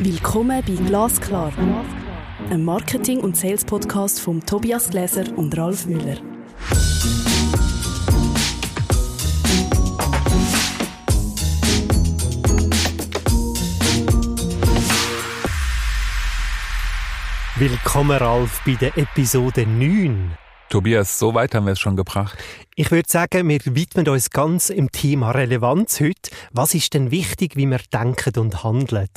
[0.00, 1.52] Willkommen bei Glasklar,
[2.50, 6.16] einem Marketing- und Sales-Podcast von Tobias Gläser und Ralf Müller.
[17.56, 20.36] Willkommen, Ralf, bei der Episode 9.
[20.70, 22.36] Tobias, so weit haben wir es schon gebracht.
[22.74, 26.32] Ich würde sagen, wir widmen uns ganz im Thema Relevanz heute.
[26.50, 29.08] Was ist denn wichtig, wie wir denken und handeln?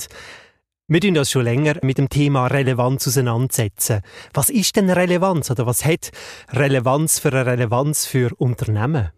[0.90, 4.00] Wir tun uns schon länger mit dem Thema Relevanz auseinandersetzen.
[4.32, 6.12] Was ist denn Relevanz oder was hat
[6.50, 9.10] Relevanz für eine Relevanz für Unternehmen?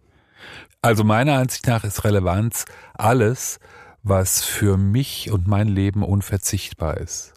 [0.82, 2.64] Also meiner Ansicht nach ist Relevanz
[2.94, 3.60] alles,
[4.02, 7.34] was für mich und mein Leben unverzichtbar ist.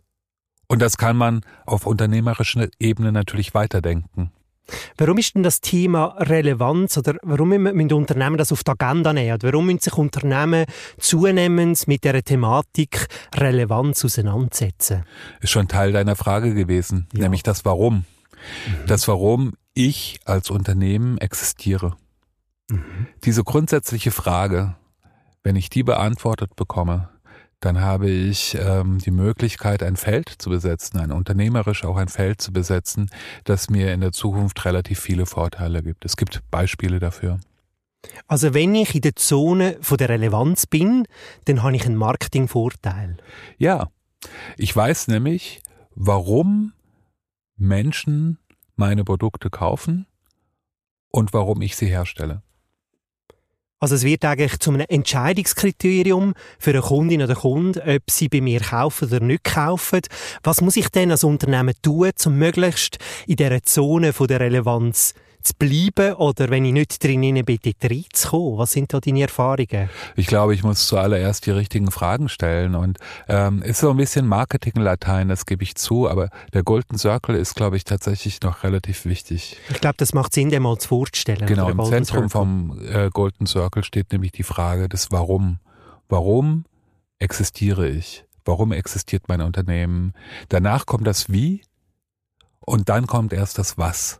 [0.68, 4.32] Und das kann man auf unternehmerischer Ebene natürlich weiterdenken.
[4.98, 9.34] Warum ist denn das Thema Relevanz oder warum müssen Unternehmen das auf die Agenda nehmen?
[9.34, 10.66] Oder warum müssen sich Unternehmen
[10.98, 15.04] zunehmend mit der Thematik Relevanz auseinandersetzen?
[15.42, 17.24] Ist schon Teil deiner Frage gewesen, ja.
[17.24, 17.96] nämlich das Warum.
[17.96, 18.88] Mhm.
[18.88, 21.96] Das Warum ich als Unternehmen existiere.
[22.70, 23.08] Mhm.
[23.24, 24.76] Diese grundsätzliche Frage,
[25.44, 27.10] wenn ich die beantwortet bekomme,
[27.66, 32.42] dann habe ich ähm, die Möglichkeit, ein Feld zu besetzen, ein unternehmerisch auch ein Feld
[32.42, 33.10] zu besetzen,
[33.46, 36.04] das mir in der Zukunft relativ viele Vorteile gibt.
[36.04, 37.40] Es gibt Beispiele dafür.
[38.28, 41.06] Also wenn ich in der Zone von der Relevanz bin,
[41.46, 43.16] dann habe ich einen Marketingvorteil.
[43.58, 43.90] Ja,
[44.58, 45.62] ich weiß nämlich,
[45.96, 46.74] warum
[47.56, 48.40] Menschen
[48.76, 50.06] meine Produkte kaufen
[51.10, 52.42] und warum ich sie herstelle.
[53.84, 58.40] Also es wird eigentlich zu einem Entscheidungskriterium für eine Kundin oder Kunden, ob sie bei
[58.40, 60.00] mir kaufen oder nicht kaufen.
[60.42, 65.54] Was muss ich denn als Unternehmen tun, um möglichst in dieser Zone der Relevanz zu
[65.58, 68.58] bleiben oder wenn ich nicht drin bin, dort reinzukommen?
[68.58, 69.90] Was sind da deine Erfahrungen?
[70.16, 74.28] Ich glaube, ich muss zuallererst die richtigen Fragen stellen und ähm, ist so ein bisschen
[74.28, 79.06] Marketing-Latein, das gebe ich zu, aber der Golden Circle ist, glaube ich, tatsächlich noch relativ
[79.06, 79.58] wichtig.
[79.70, 81.46] Ich glaube, das macht Sinn, den mal vorzustellen.
[81.46, 82.30] Genau, im Zentrum Circle.
[82.30, 85.60] vom äh, Golden Circle steht nämlich die Frage des Warum.
[86.10, 86.66] Warum
[87.20, 88.26] existiere ich?
[88.46, 90.14] Warum existiert mein Unternehmen?
[90.50, 91.62] Danach kommt das Wie
[92.60, 94.20] und dann kommt erst das Was.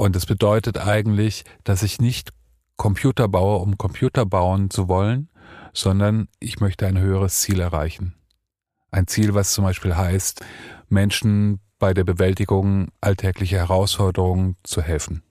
[0.00, 2.30] Und es bedeutet eigentlich, dass ich nicht
[2.76, 5.28] Computer baue, um Computer bauen zu wollen,
[5.74, 8.14] sondern ich möchte ein höheres Ziel erreichen.
[8.90, 10.42] Ein Ziel, was zum Beispiel heißt,
[10.88, 15.22] Menschen bei der Bewältigung alltäglicher Herausforderungen zu helfen.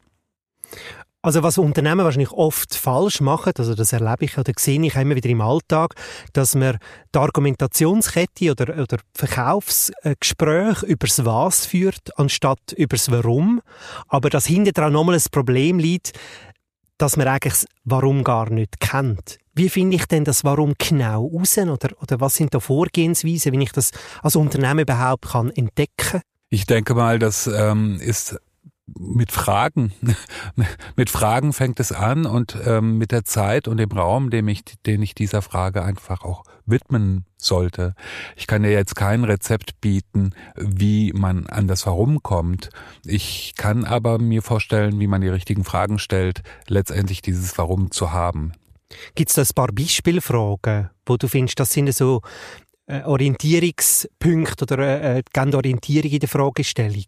[1.22, 5.16] Also was Unternehmen wahrscheinlich oft falsch machen, also das erlebe ich oder sehe ich immer
[5.16, 5.96] wieder im Alltag,
[6.32, 6.78] dass man
[7.14, 13.62] die Argumentationskette oder, oder Verkaufsgespräch übers Was führt, anstatt übers Warum.
[14.08, 16.18] Aber dass hinter dran nochmal ein Problem liegt,
[16.98, 19.40] dass man eigentlich das Warum gar nicht kennt.
[19.54, 21.58] Wie finde ich denn das Warum genau raus?
[21.58, 23.92] Oder, oder was sind da Vorgehensweisen, wenn ich das
[24.24, 28.40] als Unternehmen überhaupt kann entdecken ich denke mal, das ähm, ist
[28.98, 29.94] mit Fragen,
[30.96, 34.64] mit Fragen fängt es an und ähm, mit der Zeit und dem Raum, dem ich,
[34.86, 37.96] den ich dieser Frage einfach auch widmen sollte.
[38.36, 42.70] Ich kann dir jetzt kein Rezept bieten, wie man an das Warum kommt.
[43.04, 48.12] Ich kann aber mir vorstellen, wie man die richtigen Fragen stellt, letztendlich dieses Warum zu
[48.12, 48.54] haben.
[49.16, 52.22] Gibt es da ein paar Beispielfragen, wo du findest, das sind so
[52.90, 57.06] äh, oder äh, äh Orientierung in der Fragestellung?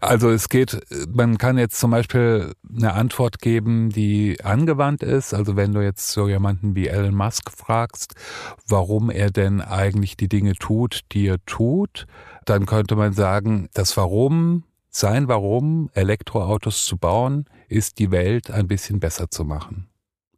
[0.00, 0.80] Also es geht,
[1.12, 5.34] man kann jetzt zum Beispiel eine Antwort geben, die angewandt ist.
[5.34, 8.14] Also wenn du jetzt so jemanden wie Elon Musk fragst,
[8.66, 12.06] warum er denn eigentlich die Dinge tut, die er tut,
[12.44, 18.68] dann könnte man sagen, das Warum, sein Warum, Elektroautos zu bauen, ist die Welt ein
[18.68, 19.88] bisschen besser zu machen,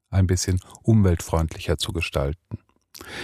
[0.09, 2.59] ein bisschen umweltfreundlicher zu gestalten.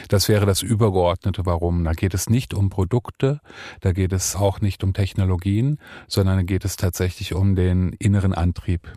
[0.09, 1.85] Das wäre das übergeordnete Warum.
[1.85, 3.41] Da geht es nicht um Produkte,
[3.81, 5.79] da geht es auch nicht um Technologien,
[6.09, 8.93] sondern da geht es tatsächlich um den inneren Antrieb.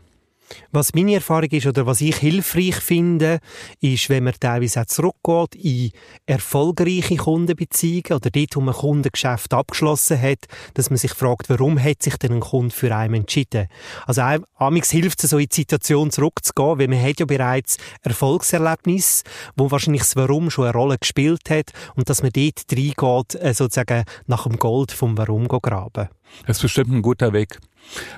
[0.71, 3.39] Was meine Erfahrung ist oder was ich hilfreich finde,
[3.81, 5.91] ist, wenn man teilweise auch zurückgeht in
[6.25, 12.03] erfolgreiche Kundenbeziehungen oder dort, wo man Kundengeschäft abgeschlossen hat, dass man sich fragt, warum hat
[12.03, 13.67] sich denn ein Kunde für einen entschieden?
[14.05, 14.21] Also
[14.55, 19.23] amigs hilft es so in die Situation zurückzugehen, weil man hat ja bereits Erfolgserlebnis,
[19.55, 23.53] wo wahrscheinlich das Warum schon eine Rolle gespielt hat und dass man dort reingeht, äh,
[23.53, 26.09] sozusagen nach dem Gold vom Warum graben.
[26.47, 27.59] Das ist bestimmt ein guter Weg.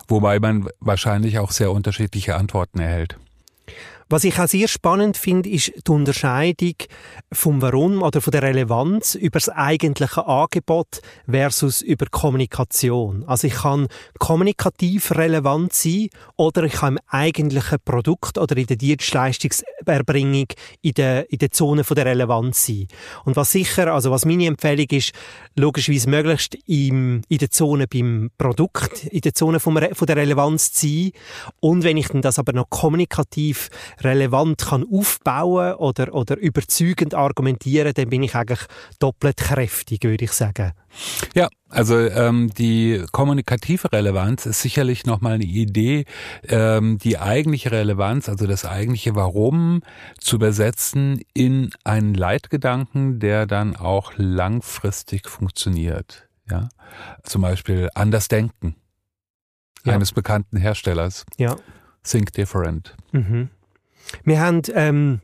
[0.07, 3.17] Wobei man wahrscheinlich auch sehr unterschiedliche Antworten erhält.
[4.09, 6.75] Was ich auch sehr spannend finde, ist die Unterscheidung
[7.33, 13.25] vom Warum oder von der Relevanz über das eigentliche Angebot versus über Kommunikation.
[13.27, 18.77] Also ich kann kommunikativ relevant sein oder ich kann im eigentlichen Produkt oder in der
[19.87, 20.47] Dienstleistungserbringung
[20.81, 22.87] in der, in der Zone von der Relevanz sein.
[23.25, 25.13] Und was sicher, also was meine Empfehlung ist,
[25.55, 30.73] logischerweise möglichst im, in der Zone beim Produkt, in der Zone vom, von der Relevanz
[30.73, 31.11] zu sein.
[31.59, 33.69] Und wenn ich das aber noch kommunikativ
[34.01, 38.65] relevant kann aufbauen oder, oder überzeugend argumentieren, dann bin ich eigentlich
[38.99, 40.73] doppelt kräftig, würde ich sagen.
[41.35, 46.05] Ja, also ähm, die kommunikative Relevanz ist sicherlich nochmal eine Idee,
[46.47, 49.76] ähm, die eigentliche Relevanz, also das eigentliche Warum
[50.19, 56.27] zu übersetzen in einen Leitgedanken, der dann auch langfristig funktioniert.
[56.49, 56.69] Ja,
[57.23, 58.75] zum Beispiel anders denken
[59.87, 59.93] ja.
[59.93, 61.25] eines bekannten Herstellers.
[61.37, 61.55] Ja.
[62.03, 62.95] Think different.
[63.11, 63.49] Mhm.
[64.23, 65.21] Wir haben ähm,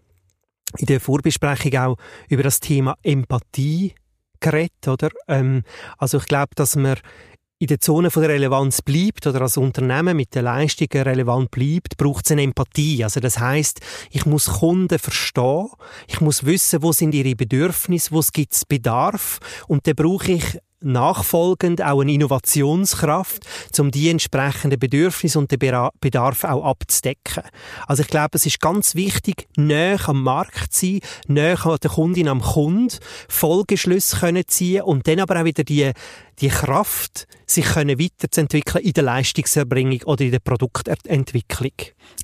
[0.77, 1.97] in der Vorbesprechung auch
[2.29, 3.95] über das Thema Empathie
[4.39, 5.09] geredet, oder?
[5.27, 5.63] Ähm,
[5.97, 6.97] also ich glaube, dass man
[7.63, 11.95] in der Zone von der Relevanz bleibt oder als Unternehmen mit den Leistungen relevant bleibt,
[11.95, 13.05] braucht es eine Empathie.
[13.05, 13.79] Also das heißt,
[14.11, 15.69] ich muss Kunden verstehen,
[16.07, 19.39] ich muss wissen, wo sind ihre Bedürfnisse, wo gibt es Bedarf
[19.69, 20.43] und dann brauche ich
[20.83, 23.45] nachfolgend auch eine Innovationskraft,
[23.79, 25.59] um die entsprechenden Bedürfnisse und den
[25.99, 27.43] Bedarf auch abzudecken.
[27.87, 31.91] Also ich glaube, es ist ganz wichtig, näher am Markt zu sein, näher an der
[31.91, 32.99] Kundin am Kund,
[33.29, 35.91] Folgeschlüsse können ziehen und dann aber auch wieder die,
[36.39, 41.71] die Kraft, sich können weiterzuentwickeln in der Leistungserbringung oder in der Produktentwicklung.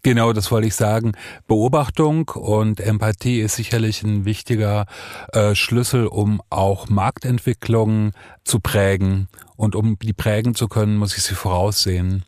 [0.04, 1.14] Genau, das wollte ich sagen.
[1.48, 4.86] Beobachtung und Empathie ist sicherlich ein wichtiger
[5.34, 8.12] äh, Schlüssel, um auch Marktentwicklung
[8.46, 9.28] zu prägen.
[9.58, 12.24] Und um die prägen zu können, muss ich sie voraussehen.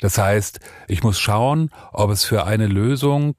[0.00, 3.34] Das heißt, ich muss schauen, ob es für eine Lösung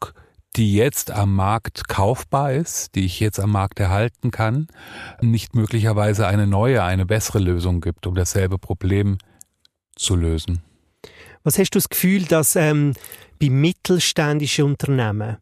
[0.55, 4.67] die jetzt am Markt kaufbar ist, die ich jetzt am Markt erhalten kann,
[5.21, 9.17] nicht möglicherweise eine neue, eine bessere Lösung gibt, um dasselbe Problem
[9.95, 10.63] zu lösen.
[11.49, 12.93] Was hast du das Gefühl, dass ähm,
[13.41, 15.37] bei mittelständischen Unternehmen,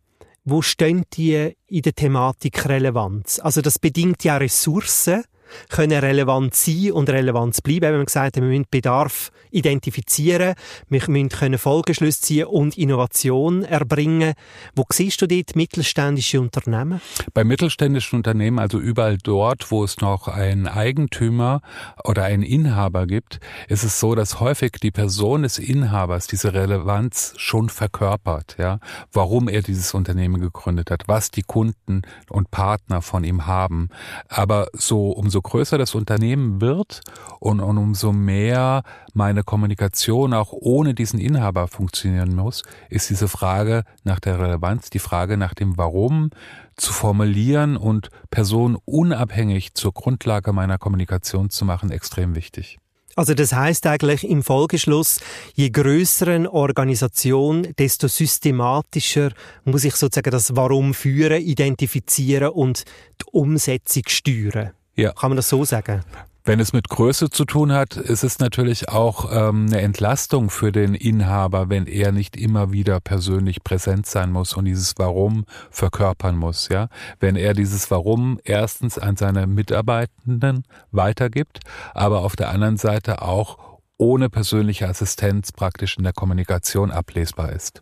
[0.46, 3.40] wo stehen die in der Thematik Relevanz?
[3.40, 5.26] Also das bedingt ja Ressourcen,
[5.70, 7.82] können relevant sein und relevant bleiben.
[7.82, 10.56] Wenn man gesagt hat, wir müssen Bedarf identifizieren,
[10.90, 14.34] wir müssen können Folgeschlüsse ziehen und Innovation erbringen.
[14.76, 17.02] Wo siehst du dort mittelständische Unternehmen?
[17.34, 21.62] Bei mittelständischen Unternehmen, also überall dort, wo es noch einen Eigentümer
[22.04, 27.34] oder einen Inhaber gibt, ist es so, dass häufig die Person des Inhabers diese Relevanz
[27.38, 28.80] schon verkörpert, ja.
[29.12, 33.90] Warum er dieses Unternehmen gegründet hat, was die Kunden und Partner von ihm haben.
[34.28, 37.02] Aber so umso umso größer das Unternehmen wird
[37.40, 38.82] und, und umso mehr
[39.14, 45.00] meine Kommunikation auch ohne diesen Inhaber funktionieren muss, ist diese Frage nach der Relevanz, die
[45.00, 46.32] Frage nach dem Warum
[46.76, 52.80] zu formulieren und personenunabhängig zur Grundlage meiner Kommunikation zu machen, extrem wichtig.
[53.16, 55.20] Also das heißt eigentlich im Folgeschluss,
[55.56, 59.32] je größeren Organisation, desto systematischer
[59.66, 62.86] muss ich sozusagen das Warum führen, identifizieren und
[63.22, 64.72] die Umsetzung steuern.
[64.98, 65.14] Ja.
[65.14, 66.02] Kann man das so sagen?
[66.44, 70.72] Wenn es mit Größe zu tun hat, ist es natürlich auch ähm, eine Entlastung für
[70.72, 76.38] den Inhaber, wenn er nicht immer wieder persönlich präsent sein muss und dieses Warum verkörpern
[76.38, 76.70] muss.
[76.70, 76.88] Ja,
[77.20, 81.60] wenn er dieses Warum erstens an seine Mitarbeitenden weitergibt,
[81.94, 83.58] aber auf der anderen Seite auch
[83.98, 87.82] ohne persönliche Assistenz praktisch in der Kommunikation ablesbar ist.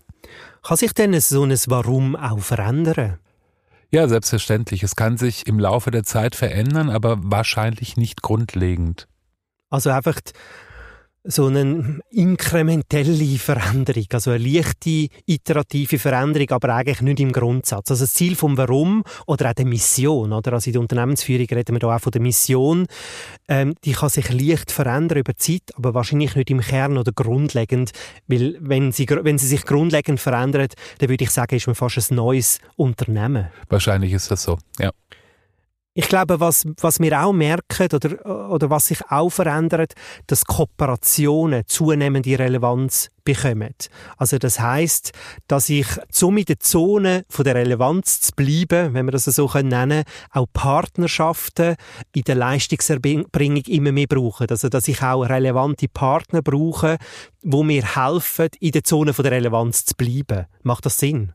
[0.64, 3.20] Kann sich denn so ein Warum auch verändern?
[3.92, 4.84] Ja, selbstverständlich.
[4.84, 9.08] Es kann sich im Laufe der Zeit verändern, aber wahrscheinlich nicht grundlegend.
[9.70, 10.20] Also einfach
[11.28, 17.90] so eine inkrementelle Veränderung, also eine leichte iterative Veränderung, aber eigentlich nicht im Grundsatz.
[17.92, 20.54] Also das Ziel vom Warum oder auch der Mission, oder?
[20.54, 22.86] Also in der Unternehmensführung reden wir da auch von der Mission,
[23.48, 27.92] ähm, die kann sich leicht verändern über Zeit, aber wahrscheinlich nicht im Kern oder grundlegend,
[28.28, 32.12] weil wenn sie, wenn sie sich grundlegend verändert, dann würde ich sagen, ist man fast
[32.12, 33.48] ein neues Unternehmen.
[33.70, 34.92] Wahrscheinlich ist das so, ja.
[35.98, 39.94] Ich glaube, was, was wir auch merken oder, oder was sich auch verändert,
[40.28, 43.74] dass Kooperationen zunehmende Relevanz bekommen.
[44.18, 45.14] Also das heißt,
[45.48, 45.88] dass ich,
[46.22, 50.04] um in der Zone von der Relevanz zu bleiben, wenn wir das so nennen können,
[50.32, 51.78] auch Partnerschaften
[52.14, 54.48] in der Leistungserbringung immer mehr brauche.
[54.50, 56.98] Also dass ich auch relevante Partner brauche,
[57.42, 60.48] wo mir helfen, in der Zone von der Relevanz zu bleiben.
[60.62, 61.32] Macht das Sinn?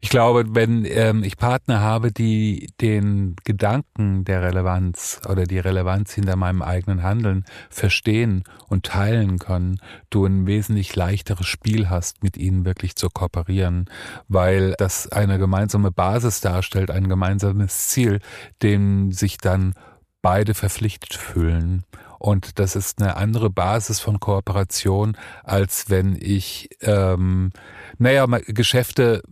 [0.00, 6.14] Ich glaube, wenn ähm, ich Partner habe, die den Gedanken der Relevanz oder die Relevanz
[6.14, 12.36] hinter meinem eigenen Handeln verstehen und teilen können, du ein wesentlich leichteres Spiel hast, mit
[12.36, 13.90] ihnen wirklich zu kooperieren,
[14.26, 18.20] weil das eine gemeinsame Basis darstellt, ein gemeinsames Ziel,
[18.62, 19.74] dem sich dann
[20.22, 21.84] beide verpflichtet fühlen.
[22.18, 27.50] Und das ist eine andere Basis von Kooperation, als wenn ich, ähm,
[27.98, 29.22] naja, Geschäfte,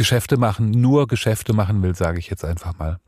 [0.00, 2.98] Geschäfte machen, nur Geschäfte machen will, sage ich jetzt einfach mal.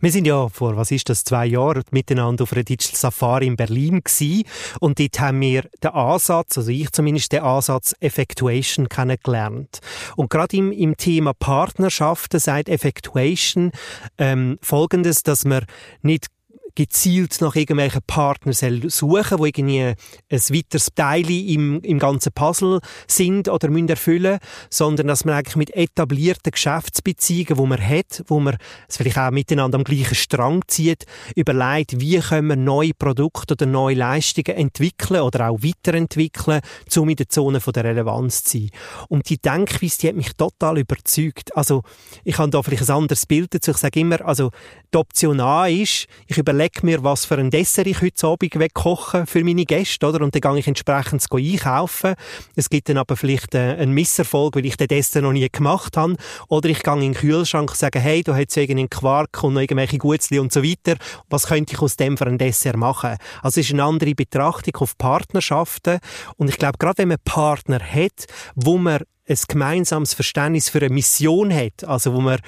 [0.00, 3.54] Wir sind ja vor, was ist das, zwei Jahren miteinander auf einer Digital Safari in
[3.54, 4.42] Berlin gewesen.
[4.80, 9.78] Und dort haben wir den Ansatz, also ich zumindest den Ansatz Effectuation kennengelernt.
[10.16, 13.70] Und gerade im, im Thema Partnerschaften sagt Effectuation
[14.18, 15.66] ähm, Folgendes, dass man
[16.02, 16.26] nicht
[16.74, 19.96] gezielt nach irgendwelchen Partnern suchen, die irgendwie ein
[20.30, 24.38] weiteres Teil im, im ganzen Puzzle sind oder müssen erfüllen,
[24.70, 28.56] sondern dass man eigentlich mit etablierten Geschäftsbeziehungen, wo man hat, wo man
[28.88, 31.04] es vielleicht auch miteinander am gleichen Strang zieht,
[31.36, 36.60] überlegt, wie können wir neue Produkte oder neue Leistungen entwickeln oder auch weiterentwickeln,
[36.96, 38.70] um in der Zone von der Relevanz zu sein.
[39.08, 41.56] Und die Denkweise, die hat mich total überzeugt.
[41.56, 41.82] Also,
[42.24, 43.70] ich habe da vielleicht ein anderes Bild dazu.
[43.70, 44.50] Ich sage immer, also,
[44.92, 49.26] die Option A ist, ich überlege mir, was für ein Dessert ich heute Abend kochen
[49.26, 50.22] für meine Gäste, oder?
[50.22, 52.14] Und dann gehe ich entsprechend einkaufen.
[52.56, 55.96] Es gibt dann aber vielleicht äh, einen Misserfolg, weil ich den Dessert noch nie gemacht
[55.96, 56.16] habe.
[56.48, 59.60] Oder ich gehe in den Kühlschrank und sage, hey, du hast irgendeinen Quark und noch
[59.60, 60.96] irgendwelche Gutzli und so weiter.
[61.28, 63.16] Was könnte ich aus dem für ein Dessert machen?
[63.42, 65.98] Also es ist eine andere Betrachtung auf Partnerschaften.
[66.36, 70.90] Und ich glaube, gerade wenn man Partner hat, wo man ein gemeinsames Verständnis für eine
[70.90, 72.38] Mission hat, also wo man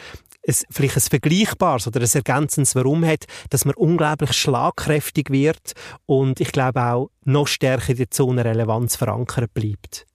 [0.47, 5.73] ein, vielleicht ein vergleichbares oder ein ergänzendes Warum hat, dass man unglaublich schlagkräftig wird
[6.07, 10.07] und ich glaube auch noch stärker in der Zone Relevanz verankert bleibt.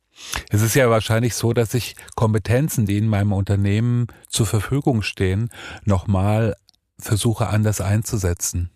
[0.50, 5.50] Es ist ja wahrscheinlich so, dass ich Kompetenzen, die in meinem Unternehmen zur Verfügung stehen,
[5.84, 6.56] nochmal
[7.00, 8.70] versuche anders einzusetzen.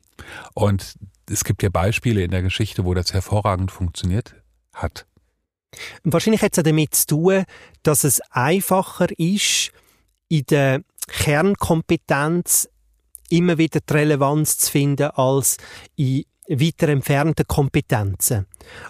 [0.54, 0.96] Und
[1.30, 4.36] es gibt ja Beispiele in der Geschichte, wo das hervorragend funktioniert
[4.74, 5.06] hat.
[6.04, 7.44] Wahrscheinlich hat es damit zu tun,
[7.84, 9.72] dass es einfacher ist,
[10.28, 12.70] in der Kernkompetenz
[13.30, 15.58] immer wieder die Relevanz zu finden als
[15.96, 18.46] in weiter entfernten Kompetenzen.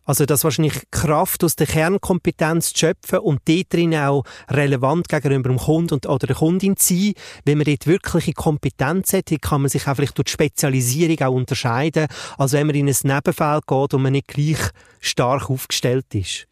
[0.06, 5.50] Also, dass wahrscheinlich Kraft aus der Kernkompetenz zu schöpfen und dort drin auch relevant gegenüber
[5.50, 7.14] dem Kunden und, oder der Kundin zu sein.
[7.44, 11.34] Wenn man dort wirkliche Kompetenz hat, kann man sich auch vielleicht durch die Spezialisierung auch
[11.34, 14.60] unterscheiden, als wenn man in ein Nebenfeld geht und man nicht gleich
[15.00, 16.48] stark aufgestellt ist.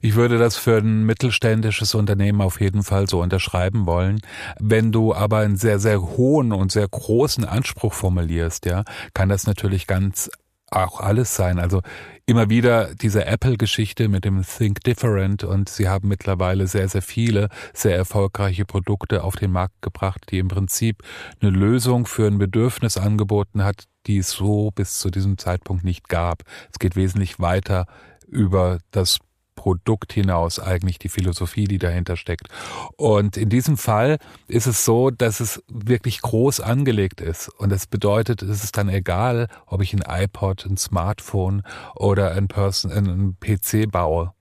[0.00, 4.20] Ich würde das für ein mittelständisches Unternehmen auf jeden Fall so unterschreiben wollen.
[4.58, 9.46] Wenn du aber einen sehr, sehr hohen und sehr großen Anspruch formulierst, ja, kann das
[9.46, 10.30] natürlich ganz
[10.72, 11.58] auch alles sein.
[11.58, 11.82] Also
[12.26, 17.48] immer wieder diese Apple-Geschichte mit dem Think Different und sie haben mittlerweile sehr, sehr viele
[17.72, 21.02] sehr erfolgreiche Produkte auf den Markt gebracht, die im Prinzip
[21.40, 26.08] eine Lösung für ein Bedürfnis angeboten hat, die es so bis zu diesem Zeitpunkt nicht
[26.08, 26.42] gab.
[26.72, 27.86] Es geht wesentlich weiter
[28.26, 29.18] über das
[29.54, 32.48] Produkt hinaus eigentlich die Philosophie, die dahinter steckt.
[32.96, 34.18] Und in diesem Fall
[34.48, 37.48] ist es so, dass es wirklich groß angelegt ist.
[37.48, 41.62] Und das bedeutet, es ist dann egal, ob ich ein iPod, ein Smartphone
[41.94, 44.32] oder ein, Person, ein PC baue.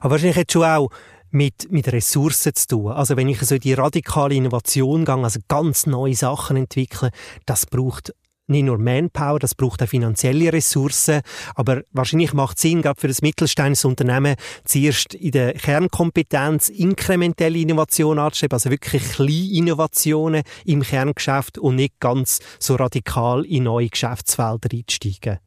[0.00, 0.90] Aber wahrscheinlich hat schon auch
[1.30, 2.92] mit, mit Ressourcen zu tun.
[2.92, 7.10] Also wenn ich so die radikale Innovation gehe, also ganz neue Sachen entwickle,
[7.46, 8.12] das braucht
[8.50, 11.22] nicht nur Manpower, das braucht auch finanzielle Ressourcen,
[11.54, 17.58] aber wahrscheinlich macht es Sinn, gerade für das mittelständische Unternehmen zuerst in der Kernkompetenz inkrementelle
[17.58, 23.88] Innovation anzustreben, also wirklich kleine Innovationen im Kerngeschäft und nicht ganz so radikal in neue
[23.88, 25.38] Geschäftsfelder einzusteigen.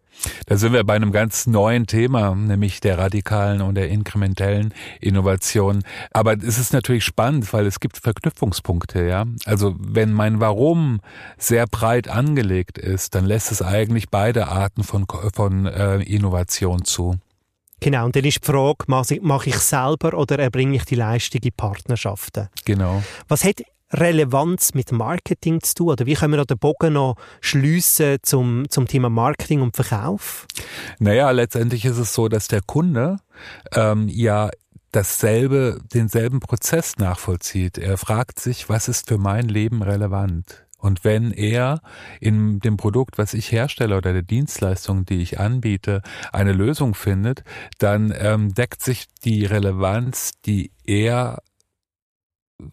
[0.46, 5.84] Da sind wir bei einem ganz neuen Thema, nämlich der radikalen und der inkrementellen Innovation.
[6.12, 9.26] Aber es ist natürlich spannend, weil es gibt Verknüpfungspunkte, ja.
[9.46, 11.02] Also wenn mein Warum
[11.38, 17.16] sehr breit angelegt ist, dann lässt es eigentlich beide Arten von, von äh, Innovation zu.
[17.80, 21.52] Genau, und dann ist die Frage, mache ich selber oder erbringe ich die Leistung in
[21.52, 22.48] Partnerschaften?
[22.64, 23.04] Genau.
[23.28, 23.62] Was hat
[23.94, 25.90] Relevanz mit Marketing zu tun?
[25.90, 30.48] Oder wie können wir den Bogen noch schliessen zum, zum Thema Marketing und Verkauf?
[31.00, 33.18] Naja, letztendlich ist es so, dass der Kunde
[33.76, 34.50] ähm, ja
[34.92, 37.78] dasselbe, denselben Prozess nachvollzieht.
[37.78, 40.66] Er fragt sich, was ist für mein Leben relevant?
[40.84, 41.82] Und wenn er
[42.20, 46.02] in dem Produkt, was ich herstelle oder der Dienstleistung, die ich anbiete,
[46.34, 47.46] eine Lösung findet,
[47.80, 51.42] dann ähm, deckt sich die Relevanz, die er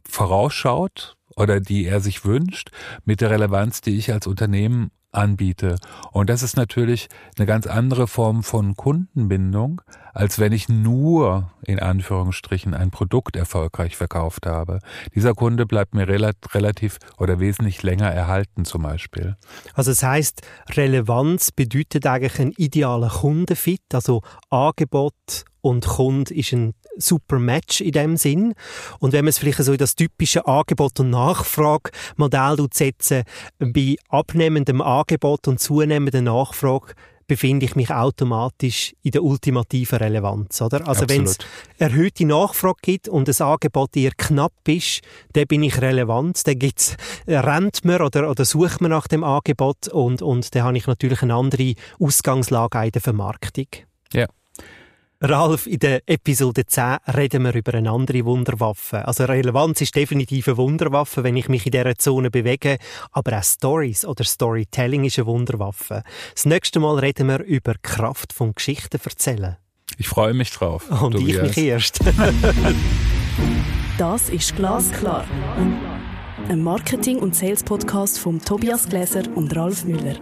[0.08, 2.70] vorausschaut oder die er sich wünscht,
[3.04, 5.76] mit der Relevanz, die ich als Unternehmen anbiete.
[6.12, 9.80] Und das ist natürlich eine ganz andere Form von Kundenbindung,
[10.12, 14.78] als wenn ich nur in Anführungsstrichen ein Produkt erfolgreich verkauft habe.
[15.14, 19.36] Dieser Kunde bleibt mir relativ oder wesentlich länger erhalten zum Beispiel.
[19.74, 26.74] Also das heißt, Relevanz bedeutet eigentlich ein idealer Kundenfit, also Angebot und Kunde ist ein
[26.96, 28.54] super Match in dem Sinn.
[28.98, 33.24] Und wenn man es vielleicht so in das typische Angebot- und Nachfragemodell setzen,
[33.58, 36.94] bei abnehmendem Angebot und zunehmender Nachfrage
[37.30, 40.88] befinde ich mich automatisch in der ultimativen Relevanz, oder?
[40.88, 41.38] Also wenn es
[41.78, 45.02] erhöhte Nachfrage gibt und das Angebot eher knapp ist,
[45.34, 46.96] dann bin ich relevant, dann gibt's,
[47.28, 51.22] rennt man oder, oder sucht man nach dem Angebot und, und dann habe ich natürlich
[51.22, 53.68] eine andere Ausgangslage in der Vermarktung.
[54.12, 54.26] Ja.
[55.22, 59.06] Ralf, in der Episode 10 reden wir über eine andere Wunderwaffe.
[59.06, 62.78] Also Relevanz ist definitiv eine Wunderwaffe, wenn ich mich in dieser Zone bewege,
[63.12, 66.04] aber auch Stories oder Storytelling ist eine Wunderwaffe.
[66.34, 69.58] Das nächste Mal reden wir über die Kraft von Geschichten erzählen.
[69.98, 70.90] Ich freue mich drauf.
[70.90, 71.50] Und Tobias.
[71.50, 72.00] ich mich erst.
[73.98, 75.26] das ist Glasklar.
[76.48, 80.16] Ein Marketing- und Sales-Podcast von Tobias Gläser und Ralf Müller.